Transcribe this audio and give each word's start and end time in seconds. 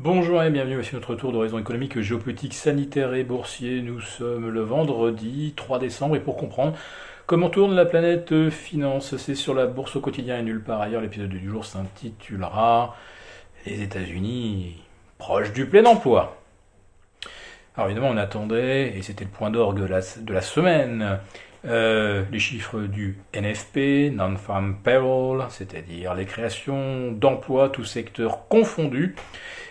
Bonjour 0.00 0.40
et 0.44 0.50
bienvenue 0.50 0.84
sur 0.84 0.94
notre 0.94 1.16
tour 1.16 1.32
d'horizon 1.32 1.58
économique, 1.58 1.98
géopolitique, 1.98 2.54
sanitaire 2.54 3.14
et 3.14 3.24
boursier. 3.24 3.82
Nous 3.82 4.00
sommes 4.00 4.48
le 4.48 4.60
vendredi 4.60 5.54
3 5.56 5.80
décembre 5.80 6.14
et 6.14 6.20
pour 6.20 6.36
comprendre 6.36 6.78
comment 7.26 7.50
tourne 7.50 7.74
la 7.74 7.84
planète 7.84 8.48
finance, 8.48 9.16
c'est 9.16 9.34
sur 9.34 9.54
la 9.54 9.66
bourse 9.66 9.96
au 9.96 10.00
quotidien 10.00 10.38
et 10.38 10.42
nulle 10.42 10.62
part 10.62 10.80
ailleurs. 10.80 11.00
L'épisode 11.00 11.30
du 11.30 11.50
jour 11.50 11.64
s'intitulera 11.64 12.94
Les 13.66 13.82
États-Unis 13.82 14.80
proches 15.18 15.52
du 15.52 15.66
plein 15.66 15.84
emploi. 15.84 16.40
Alors 17.76 17.90
évidemment 17.90 18.10
on 18.10 18.18
attendait, 18.18 18.96
et 18.96 19.02
c'était 19.02 19.24
le 19.24 19.30
point 19.30 19.50
d'orgue 19.50 19.80
de 19.80 20.32
la, 20.32 20.42
semaine, 20.42 21.18
euh, 21.64 22.22
les 22.30 22.38
chiffres 22.38 22.82
du 22.82 23.18
NFP, 23.34 24.12
Non-Farm 24.14 24.76
Payroll, 24.76 25.46
c'est-à-dire 25.48 26.14
les 26.14 26.24
créations 26.24 27.10
d'emplois, 27.10 27.68
tous 27.68 27.84
secteurs 27.84 28.46
confondus. 28.46 29.16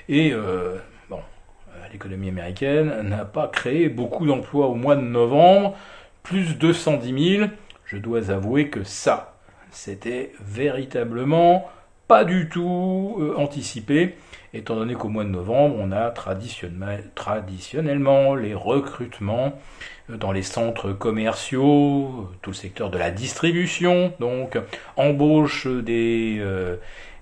Et 0.10 0.32
euh, 0.32 0.78
bon, 1.10 1.20
euh, 1.20 1.88
l'économie 1.92 2.30
américaine 2.30 3.10
n'a 3.10 3.26
pas 3.26 3.48
créé 3.48 3.90
beaucoup 3.90 4.26
d'emplois 4.26 4.68
au 4.68 4.76
mois 4.76 4.96
de 4.96 5.02
novembre, 5.02 5.76
plus 6.24 6.58
210 6.58 7.38
000. 7.38 7.50
Je 7.86 7.98
dois 7.98 8.32
avouer 8.32 8.70
que 8.70 8.84
ça, 8.84 9.36
c'était 9.70 10.32
véritablement 10.40 11.70
pas 12.08 12.24
du 12.24 12.48
tout 12.48 13.18
euh, 13.20 13.36
anticipé, 13.36 14.16
étant 14.54 14.78
donné 14.78 14.94
qu'au 14.94 15.10
mois 15.10 15.26
de 15.26 15.30
novembre, 15.30 15.76
on 15.78 15.92
a 15.92 16.10
traditionnellement 16.10 18.34
les 18.34 18.54
recrutements 18.54 19.60
dans 20.08 20.32
les 20.32 20.42
centres 20.42 20.94
commerciaux, 20.94 22.30
tout 22.42 22.52
le 22.52 22.56
secteur 22.56 22.90
de 22.90 22.98
la 22.98 23.12
distribution, 23.12 24.14
donc 24.22 24.58
embauche 24.96 25.68
des, 25.68 26.42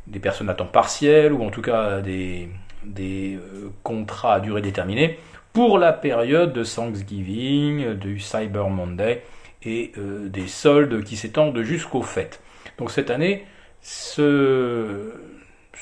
des 0.06 0.20
personnes 0.20 0.50
à 0.50 0.54
temps 0.54 0.68
partiel, 0.68 1.34
ou 1.34 1.44
en 1.44 1.50
tout 1.50 1.64
cas 1.64 2.02
des, 2.02 2.48
des 2.86 3.36
euh, 3.36 3.72
contrats 3.84 4.36
à 4.36 4.40
durée 4.40 4.62
déterminée 4.62 5.20
pour 5.54 5.78
la 5.78 5.94
période 5.94 6.54
de 6.54 6.64
Thanksgiving, 6.64 7.94
du 7.94 8.20
Cyber 8.20 8.70
Monday 8.70 9.24
et 9.64 9.92
euh, 9.98 10.28
des 10.30 10.48
soldes 10.48 11.04
qui 11.04 11.16
s'étendent 11.16 11.62
jusqu'aux 11.62 12.02
fêtes. 12.02 12.42
Donc 12.78 12.92
cette 12.92 13.10
année, 13.10 13.46
ce, 13.82 15.14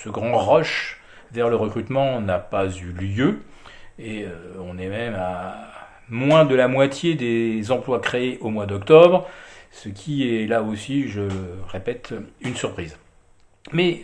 grand 0.05 0.37
rush 0.37 1.01
vers 1.31 1.49
le 1.49 1.55
recrutement 1.55 2.21
n'a 2.21 2.39
pas 2.39 2.67
eu 2.67 2.91
lieu 2.91 3.39
et 3.97 4.25
euh, 4.25 4.29
on 4.59 4.77
est 4.77 4.89
même 4.89 5.15
à 5.15 5.55
moins 6.09 6.45
de 6.45 6.55
la 6.55 6.67
moitié 6.67 7.15
des 7.15 7.71
emplois 7.71 7.99
créés 7.99 8.37
au 8.41 8.49
mois 8.49 8.65
d'octobre, 8.65 9.27
ce 9.71 9.89
qui 9.89 10.35
est 10.35 10.45
là 10.45 10.61
aussi, 10.61 11.07
je 11.07 11.21
répète, 11.67 12.13
une 12.41 12.55
surprise. 12.55 12.97
Mais 13.71 14.01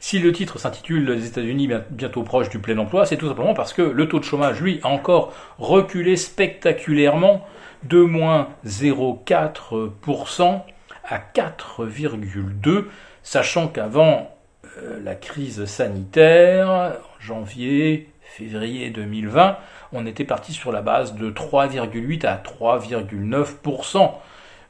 si 0.00 0.18
le 0.18 0.32
titre 0.32 0.58
s'intitule 0.58 1.04
Les 1.04 1.26
États-Unis 1.28 1.70
bientôt 1.90 2.22
proches 2.22 2.48
du 2.48 2.58
plein 2.58 2.76
emploi, 2.78 3.06
c'est 3.06 3.16
tout 3.16 3.28
simplement 3.28 3.54
parce 3.54 3.72
que 3.72 3.82
le 3.82 4.08
taux 4.08 4.18
de 4.18 4.24
chômage, 4.24 4.60
lui, 4.60 4.80
a 4.82 4.88
encore 4.88 5.32
reculé 5.58 6.16
spectaculairement 6.16 7.46
de 7.84 8.00
moins 8.00 8.48
0,4% 8.66 10.62
à 11.04 11.18
4,2%, 11.18 12.84
sachant 13.22 13.68
qu'avant 13.68 14.34
euh, 14.78 15.00
la 15.02 15.14
crise 15.14 15.66
sanitaire, 15.66 16.96
janvier, 17.20 18.08
février 18.22 18.90
2020, 18.90 19.56
on 19.92 20.04
était 20.04 20.24
parti 20.24 20.52
sur 20.52 20.72
la 20.72 20.82
base 20.82 21.14
de 21.14 21.30
3,8 21.30 22.26
à 22.26 22.36
3,9% 22.36 24.10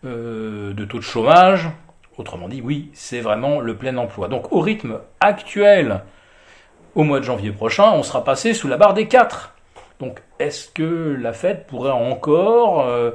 euh, 0.05 0.75
de 0.75 0.84
taux 0.84 0.98
de 0.98 1.03
chômage 1.03 1.71
Autrement 2.19 2.48
dit, 2.48 2.62
oui, 2.62 2.91
c'est 2.95 3.20
vraiment 3.20 3.61
le 3.61 3.77
plein 3.77 3.97
emploi. 3.98 4.28
Donc 4.28 4.53
au 4.53 4.61
rythme 4.61 5.00
actuel, 5.20 6.03
au 6.95 7.05
mois 7.05 7.20
de 7.20 7.25
janvier 7.25 7.53
prochain, 7.53 7.92
on 7.92 8.03
sera 8.03 8.25
passé 8.25 8.55
sous 8.55 8.69
la 8.69 8.78
barre 8.78 8.95
des 8.95 9.06
4. 9.06 9.55
Donc 10.00 10.22
est-ce 10.39 10.69
que 10.69 11.17
la 11.20 11.33
Fed 11.33 11.67
pourrait 11.67 11.91
encore 11.91 12.81
euh, 12.81 13.11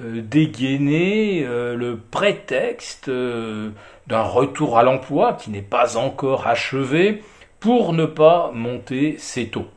euh, 0.00 0.20
dégainer 0.20 1.44
euh, 1.44 1.76
le 1.76 1.96
prétexte 1.96 3.08
d'un 3.08 4.22
retour 4.22 4.78
à 4.78 4.82
l'emploi 4.82 5.34
qui 5.34 5.50
n'est 5.50 5.62
pas 5.62 5.96
encore 5.96 6.48
achevé 6.48 7.22
pour 7.60 7.92
ne 7.92 8.06
pas 8.06 8.50
monter 8.52 9.16
ses 9.18 9.48
taux? 9.48 9.68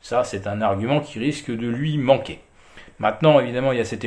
Ça, 0.00 0.22
c'est 0.22 0.46
un 0.46 0.62
argument 0.62 1.00
qui 1.00 1.18
risque 1.18 1.50
de 1.50 1.66
lui 1.66 1.98
manquer. 1.98 2.40
Maintenant, 3.00 3.40
évidemment, 3.40 3.72
il 3.72 3.78
y 3.78 3.80
a 3.80 3.84
cette 3.84 4.04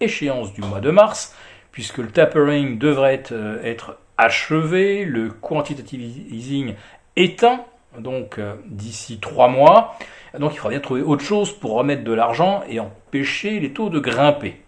échéance 0.00 0.52
du 0.52 0.60
mois 0.60 0.80
de 0.80 0.90
mars 0.90 1.34
puisque 1.72 1.98
le 1.98 2.08
tapering 2.08 2.78
devrait 2.78 3.14
être, 3.14 3.32
euh, 3.32 3.94
achevé, 4.18 5.04
le 5.04 5.30
quantitative 5.30 6.00
easing 6.30 6.74
éteint, 7.16 7.64
donc 7.98 8.38
euh, 8.38 8.54
d'ici 8.66 9.18
trois 9.18 9.48
mois. 9.48 9.96
Donc 10.38 10.52
il 10.54 10.58
faudra 10.58 10.70
bien 10.70 10.80
trouver 10.80 11.02
autre 11.02 11.24
chose 11.24 11.50
pour 11.52 11.72
remettre 11.72 12.04
de 12.04 12.12
l'argent 12.12 12.62
et 12.68 12.78
empêcher 12.78 13.58
les 13.58 13.72
taux 13.72 13.88
de 13.88 13.98
grimper. 13.98 14.60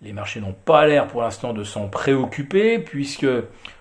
Les 0.00 0.12
marchés 0.12 0.40
n'ont 0.40 0.56
pas 0.64 0.86
l'air 0.86 1.08
pour 1.08 1.22
l'instant 1.22 1.52
de 1.52 1.64
s'en 1.64 1.88
préoccuper, 1.88 2.78
puisque 2.78 3.26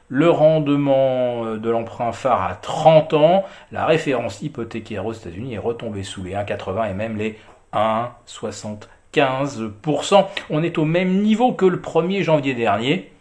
le 0.09 0.29
rendement 0.29 1.45
euh, 1.45 1.57
de 1.57 1.69
l'emprunt 1.69 2.12
phare 2.12 2.41
à 2.41 2.56
30 2.56 3.13
ans, 3.13 3.45
la 3.72 3.85
référence 3.85 4.41
hypothécaire 4.41 5.06
aux 5.06 5.13
États-Unis 5.13 5.53
est 5.53 5.59
retombée 5.59 6.03
sous 6.03 6.24
les 6.24 6.34
1,80 6.34 6.89
et 6.89 6.94
même 6.94 7.18
les 7.18 7.38
1,60 7.74 8.88
15%. 9.13 10.25
On 10.50 10.63
est 10.63 10.78
au 10.78 10.85
même 10.85 11.22
niveau 11.22 11.53
que 11.53 11.66
le 11.66 11.78
1er 11.78 12.23
janvier 12.23 12.53
dernier. 12.53 13.12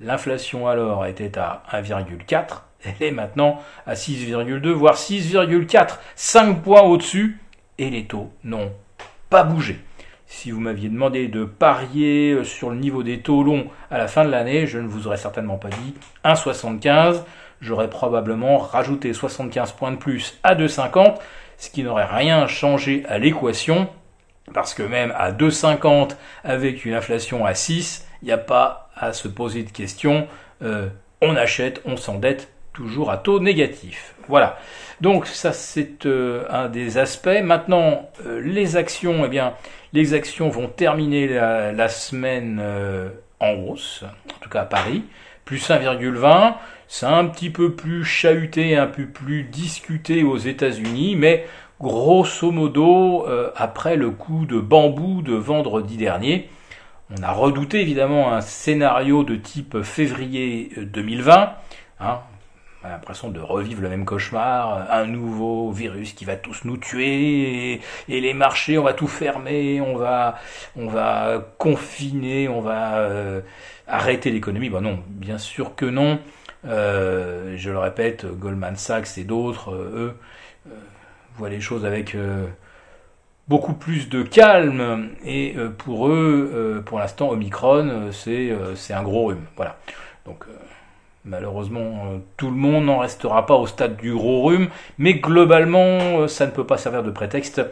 L'inflation 0.00 0.68
alors 0.68 1.06
était 1.06 1.38
à 1.38 1.62
1,4. 1.72 2.62
Elle 2.84 3.06
est 3.06 3.12
maintenant 3.12 3.60
à 3.86 3.94
6,2, 3.94 4.68
voire 4.70 4.96
6,4. 4.96 5.98
5 6.16 6.62
points 6.62 6.82
au-dessus. 6.82 7.38
Et 7.78 7.90
les 7.90 8.04
taux 8.04 8.32
n'ont 8.44 8.72
pas 9.30 9.44
bougé. 9.44 9.80
Si 10.26 10.50
vous 10.50 10.60
m'aviez 10.60 10.88
demandé 10.88 11.28
de 11.28 11.44
parier 11.44 12.42
sur 12.42 12.70
le 12.70 12.76
niveau 12.76 13.02
des 13.02 13.20
taux 13.20 13.42
longs 13.42 13.66
à 13.90 13.98
la 13.98 14.08
fin 14.08 14.24
de 14.24 14.30
l'année, 14.30 14.66
je 14.66 14.78
ne 14.78 14.88
vous 14.88 15.06
aurais 15.06 15.18
certainement 15.18 15.58
pas 15.58 15.68
dit 15.68 15.94
1,75. 16.24 17.22
J'aurais 17.60 17.90
probablement 17.90 18.58
rajouté 18.58 19.12
75 19.12 19.72
points 19.72 19.92
de 19.92 19.96
plus 19.96 20.38
à 20.42 20.54
2,50, 20.54 21.16
ce 21.58 21.70
qui 21.70 21.84
n'aurait 21.84 22.06
rien 22.06 22.46
changé 22.46 23.04
à 23.08 23.18
l'équation. 23.18 23.88
Parce 24.52 24.74
que 24.74 24.82
même 24.82 25.12
à 25.16 25.32
2,50 25.32 26.16
avec 26.44 26.84
une 26.84 26.94
inflation 26.94 27.46
à 27.46 27.54
6, 27.54 28.06
il 28.22 28.26
n'y 28.26 28.32
a 28.32 28.38
pas 28.38 28.90
à 28.96 29.12
se 29.12 29.28
poser 29.28 29.62
de 29.62 29.70
questions. 29.70 30.26
Euh, 30.62 30.88
on 31.20 31.36
achète, 31.36 31.80
on 31.84 31.96
s'endette 31.96 32.48
toujours 32.72 33.10
à 33.10 33.18
taux 33.18 33.40
négatif. 33.40 34.14
Voilà. 34.28 34.58
Donc 35.00 35.26
ça 35.26 35.52
c'est 35.52 36.06
euh, 36.06 36.44
un 36.50 36.68
des 36.68 36.98
aspects. 36.98 37.40
Maintenant 37.42 38.10
euh, 38.26 38.40
les 38.40 38.76
actions, 38.76 39.24
eh 39.24 39.28
bien 39.28 39.54
les 39.92 40.14
actions 40.14 40.48
vont 40.48 40.68
terminer 40.68 41.28
la, 41.28 41.88
semaine 41.88 42.62
en 43.40 43.50
hausse, 43.52 44.04
en 44.34 44.38
tout 44.40 44.48
cas 44.48 44.62
à 44.62 44.64
Paris, 44.64 45.04
plus 45.44 45.68
1,20. 45.68 46.54
C'est 46.88 47.06
un 47.06 47.26
petit 47.26 47.50
peu 47.50 47.72
plus 47.72 48.04
chahuté, 48.04 48.76
un 48.76 48.86
peu 48.86 49.04
plus 49.06 49.42
discuté 49.42 50.22
aux 50.22 50.38
États-Unis, 50.38 51.16
mais 51.16 51.46
grosso 51.82 52.52
modo, 52.52 53.26
euh, 53.26 53.50
après 53.56 53.96
le 53.96 54.10
coup 54.10 54.46
de 54.46 54.60
bambou 54.60 55.20
de 55.20 55.34
vendredi 55.34 55.96
dernier, 55.96 56.48
on 57.10 57.22
a 57.24 57.32
redouté 57.32 57.80
évidemment 57.80 58.32
un 58.32 58.40
scénario 58.40 59.24
de 59.24 59.34
type 59.34 59.82
février 59.82 60.70
2020. 60.76 61.40
Euh, 61.40 61.46
hein, 62.00 62.20
on 62.82 62.86
a 62.86 62.90
l'impression 62.90 63.30
de 63.30 63.40
revivre 63.40 63.82
le 63.82 63.88
même 63.88 64.04
cauchemar, 64.04 64.74
euh, 64.74 65.02
un 65.02 65.06
nouveau 65.06 65.72
virus 65.72 66.12
qui 66.12 66.24
va 66.24 66.36
tous 66.36 66.64
nous 66.64 66.76
tuer, 66.76 67.80
et, 68.08 68.20
les 68.20 68.32
marchés, 68.32 68.78
on 68.78 68.84
va 68.84 68.94
tout 68.94 69.08
fermer, 69.08 69.80
on 69.80 69.96
va, 69.96 70.38
on 70.76 70.86
va 70.86 71.44
confiner, 71.58 72.48
on 72.48 72.60
va 72.60 73.08
arrêter 73.88 74.30
l'économie. 74.30 74.70
Bon 74.70 74.80
non, 74.80 75.00
bien 75.08 75.38
sûr 75.38 75.74
que 75.74 75.86
non. 75.86 76.20
je 76.64 77.70
le 77.70 77.78
répète, 77.78 78.24
Goldman 78.24 78.76
Sachs 78.76 79.18
et 79.18 79.24
d'autres, 79.24 79.72
eux, 79.72 80.16
voient 81.36 81.48
les 81.48 81.60
choses 81.60 81.84
avec 81.84 82.14
euh, 82.14 82.46
beaucoup 83.48 83.74
plus 83.74 84.08
de 84.08 84.22
calme. 84.22 85.10
Et 85.24 85.54
euh, 85.56 85.68
pour 85.70 86.08
eux, 86.08 86.50
euh, 86.54 86.80
pour 86.80 86.98
l'instant, 86.98 87.30
Omicron, 87.30 88.10
c'est 88.12 88.52
un 88.92 89.02
gros 89.02 89.26
rhume. 89.26 89.44
Voilà. 89.56 89.78
Donc 90.24 90.44
malheureusement, 91.24 92.20
tout 92.36 92.50
le 92.50 92.56
monde 92.56 92.86
n'en 92.86 92.98
restera 92.98 93.46
pas 93.46 93.54
au 93.54 93.66
stade 93.66 93.96
du 93.96 94.12
gros 94.12 94.42
rhume, 94.42 94.68
mais 94.98 95.14
globalement, 95.14 96.26
ça 96.26 96.46
ne 96.46 96.50
peut 96.50 96.66
pas 96.66 96.78
servir 96.78 97.04
de 97.04 97.12
prétexte 97.12 97.62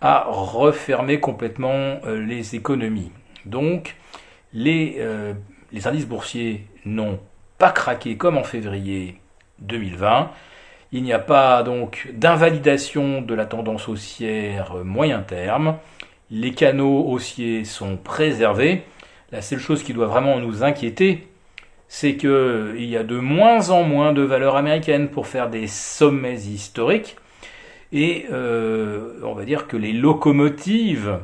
à 0.00 0.26
refermer 0.28 1.18
complètement 1.18 2.00
les 2.06 2.54
économies. 2.54 3.10
Donc, 3.46 3.96
les, 4.52 5.04
les 5.72 5.86
indices 5.88 6.06
boursiers 6.06 6.68
n'ont 6.84 7.18
pas 7.58 7.72
craqué 7.72 8.16
comme 8.16 8.38
en 8.38 8.44
février 8.44 9.20
2020. 9.58 10.30
Il 10.92 11.04
n'y 11.04 11.12
a 11.12 11.20
pas 11.20 11.62
donc 11.62 12.10
d'invalidation 12.14 13.22
de 13.22 13.34
la 13.34 13.46
tendance 13.46 13.88
haussière 13.88 14.74
moyen 14.84 15.20
terme. 15.20 15.76
Les 16.32 16.52
canaux 16.52 17.04
haussiers 17.08 17.64
sont 17.64 17.96
préservés. 17.96 18.82
La 19.30 19.40
seule 19.40 19.60
chose 19.60 19.84
qui 19.84 19.92
doit 19.92 20.08
vraiment 20.08 20.40
nous 20.40 20.64
inquiéter, 20.64 21.28
c'est 21.86 22.16
qu'il 22.16 22.84
y 22.84 22.96
a 22.96 23.04
de 23.04 23.18
moins 23.18 23.70
en 23.70 23.84
moins 23.84 24.12
de 24.12 24.22
valeurs 24.22 24.56
américaines 24.56 25.08
pour 25.08 25.28
faire 25.28 25.48
des 25.48 25.68
sommets 25.68 26.40
historiques. 26.40 27.16
Et 27.92 28.26
euh, 28.32 29.20
on 29.22 29.34
va 29.34 29.44
dire 29.44 29.68
que 29.68 29.76
les 29.76 29.92
locomotives 29.92 31.18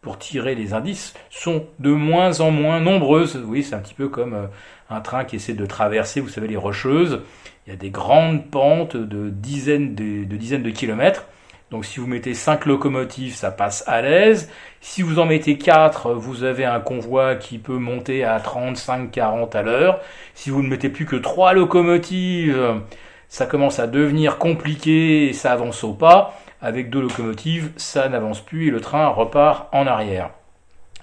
pour 0.00 0.18
tirer 0.18 0.54
les 0.54 0.74
indices 0.74 1.14
sont 1.30 1.66
de 1.78 1.90
moins 1.90 2.40
en 2.40 2.50
moins 2.50 2.80
nombreuses. 2.80 3.42
Oui, 3.46 3.62
c'est 3.62 3.74
un 3.74 3.78
petit 3.78 3.94
peu 3.94 4.08
comme 4.08 4.34
euh, 4.34 4.46
un 4.92 5.00
train 5.00 5.24
qui 5.24 5.36
essaie 5.36 5.54
de 5.54 5.66
traverser, 5.66 6.20
vous 6.20 6.28
savez, 6.28 6.48
les 6.48 6.56
rocheuses. 6.56 7.22
Il 7.66 7.70
y 7.70 7.72
a 7.72 7.76
des 7.76 7.90
grandes 7.90 8.50
pentes 8.50 8.96
de 8.96 9.30
dizaines 9.30 9.94
de, 9.94 10.24
dizaines 10.24 10.62
de 10.62 10.70
kilomètres. 10.70 11.26
Donc 11.70 11.84
si 11.86 12.00
vous 12.00 12.06
mettez 12.06 12.34
5 12.34 12.66
locomotives, 12.66 13.34
ça 13.34 13.50
passe 13.50 13.84
à 13.86 14.02
l'aise. 14.02 14.50
Si 14.80 15.00
vous 15.00 15.18
en 15.18 15.26
mettez 15.26 15.56
4, 15.56 16.12
vous 16.12 16.44
avez 16.44 16.64
un 16.64 16.80
convoi 16.80 17.36
qui 17.36 17.58
peut 17.58 17.78
monter 17.78 18.24
à 18.24 18.38
35-40 18.38 19.56
à 19.56 19.62
l'heure. 19.62 20.00
Si 20.34 20.50
vous 20.50 20.62
ne 20.62 20.68
mettez 20.68 20.90
plus 20.90 21.06
que 21.06 21.16
3 21.16 21.54
locomotives, 21.54 22.82
ça 23.28 23.46
commence 23.46 23.78
à 23.78 23.86
devenir 23.86 24.36
compliqué 24.36 25.28
et 25.28 25.32
ça 25.32 25.52
avance 25.52 25.82
au 25.84 25.94
pas. 25.94 26.38
Avec 26.60 26.90
deux 26.90 27.00
locomotives, 27.00 27.70
ça 27.76 28.08
n'avance 28.08 28.40
plus 28.40 28.68
et 28.68 28.70
le 28.70 28.80
train 28.80 29.08
repart 29.08 29.68
en 29.72 29.86
arrière. 29.86 30.30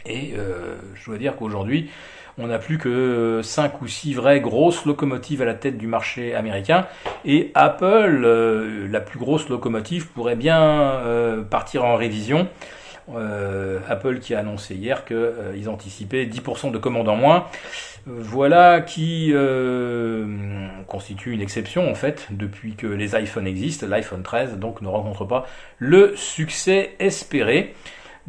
Et 0.05 0.33
euh, 0.37 0.75
je 0.95 1.05
dois 1.05 1.17
dire 1.17 1.35
qu'aujourd'hui, 1.35 1.89
on 2.37 2.47
n'a 2.47 2.59
plus 2.59 2.77
que 2.77 3.41
5 3.43 3.81
ou 3.81 3.87
6 3.87 4.13
vraies 4.13 4.41
grosses 4.41 4.85
locomotives 4.85 5.41
à 5.41 5.45
la 5.45 5.53
tête 5.53 5.77
du 5.77 5.87
marché 5.87 6.35
américain. 6.35 6.87
Et 7.25 7.51
Apple, 7.55 8.23
euh, 8.23 8.87
la 8.89 9.01
plus 9.01 9.19
grosse 9.19 9.49
locomotive, 9.49 10.07
pourrait 10.07 10.35
bien 10.35 10.61
euh, 10.61 11.43
partir 11.43 11.85
en 11.85 11.95
révision. 11.95 12.47
Euh, 13.15 13.79
Apple 13.89 14.19
qui 14.19 14.35
a 14.35 14.39
annoncé 14.39 14.75
hier 14.75 15.03
qu'ils 15.03 15.67
anticipaient 15.67 16.25
10% 16.25 16.71
de 16.71 16.77
commandes 16.77 17.09
en 17.09 17.15
moins. 17.15 17.45
Voilà 18.05 18.81
qui 18.81 19.33
constitue 20.87 21.33
une 21.33 21.41
exception 21.41 21.91
en 21.91 21.95
fait 21.95 22.27
depuis 22.31 22.75
que 22.75 22.87
les 22.87 23.15
iPhones 23.19 23.45
existent. 23.45 23.85
L'iPhone 23.87 24.23
13 24.23 24.57
donc 24.57 24.81
ne 24.81 24.87
rencontre 24.87 25.25
pas 25.25 25.45
le 25.79 26.15
succès 26.15 26.95
espéré. 26.99 27.75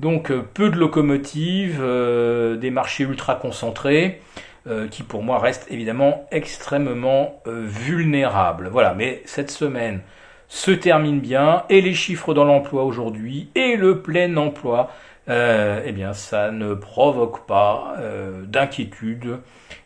Donc 0.00 0.30
euh, 0.30 0.42
peu 0.54 0.70
de 0.70 0.76
locomotives, 0.76 1.78
euh, 1.82 2.56
des 2.56 2.70
marchés 2.70 3.04
ultra 3.04 3.34
concentrés, 3.34 4.22
euh, 4.66 4.88
qui 4.88 5.02
pour 5.02 5.22
moi 5.22 5.38
restent 5.38 5.66
évidemment 5.70 6.26
extrêmement 6.30 7.42
vulnérables. 7.46 8.68
Voilà, 8.68 8.94
mais 8.94 9.22
cette 9.26 9.50
semaine 9.50 10.00
se 10.48 10.70
termine 10.70 11.20
bien, 11.20 11.64
et 11.68 11.82
les 11.82 11.92
chiffres 11.92 12.32
dans 12.32 12.44
l'emploi 12.44 12.84
aujourd'hui, 12.84 13.50
et 13.54 13.76
le 13.76 14.00
plein 14.00 14.36
emploi, 14.36 14.90
eh 15.28 15.92
bien 15.92 16.12
ça 16.12 16.50
ne 16.50 16.74
provoque 16.74 17.46
pas 17.46 17.94
d'inquiétude, 18.46 19.38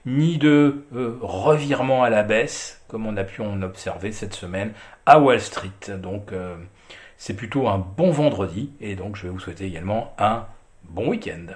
ni 0.06 0.38
de 0.38 0.84
revirement 1.20 2.02
à 2.02 2.08
la 2.08 2.22
baisse, 2.22 2.82
comme 2.88 3.06
on 3.06 3.18
a 3.18 3.24
pu 3.24 3.42
en 3.42 3.60
observer 3.60 4.10
cette 4.10 4.32
semaine 4.32 4.72
à 5.04 5.20
Wall 5.20 5.40
Street. 5.40 5.98
Donc 5.98 6.32
c'est 7.16 7.34
plutôt 7.34 7.68
un 7.68 7.78
bon 7.78 8.10
vendredi 8.10 8.70
et 8.80 8.96
donc 8.96 9.16
je 9.16 9.24
vais 9.24 9.28
vous 9.30 9.40
souhaiter 9.40 9.64
également 9.64 10.14
un 10.18 10.46
bon 10.84 11.08
week-end. 11.08 11.46